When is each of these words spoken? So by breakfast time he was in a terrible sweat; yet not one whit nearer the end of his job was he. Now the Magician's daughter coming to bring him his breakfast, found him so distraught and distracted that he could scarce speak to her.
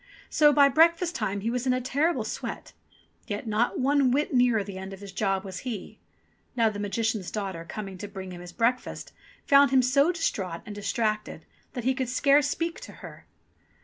So 0.31 0.51
by 0.51 0.67
breakfast 0.67 1.13
time 1.13 1.41
he 1.41 1.51
was 1.51 1.67
in 1.67 1.73
a 1.73 1.79
terrible 1.79 2.23
sweat; 2.23 2.73
yet 3.27 3.45
not 3.45 3.77
one 3.79 4.09
whit 4.09 4.33
nearer 4.33 4.63
the 4.63 4.79
end 4.79 4.93
of 4.93 4.99
his 4.99 5.11
job 5.11 5.43
was 5.45 5.59
he. 5.59 5.99
Now 6.55 6.69
the 6.71 6.79
Magician's 6.79 7.29
daughter 7.29 7.63
coming 7.63 7.99
to 7.99 8.07
bring 8.07 8.31
him 8.31 8.41
his 8.41 8.51
breakfast, 8.51 9.13
found 9.45 9.69
him 9.69 9.83
so 9.83 10.11
distraught 10.11 10.61
and 10.65 10.73
distracted 10.73 11.45
that 11.73 11.83
he 11.83 11.93
could 11.93 12.09
scarce 12.09 12.47
speak 12.49 12.79
to 12.79 12.93
her. 13.05 13.27